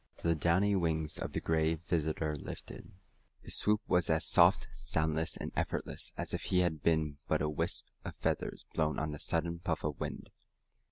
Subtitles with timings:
[0.17, 2.89] The downy wings of the Gray Visitor lifted.
[3.43, 7.47] His swoop was as soft, soundless and effortless as if he had been but a
[7.47, 10.31] wisp of feathers blown on a sudden puff of wind.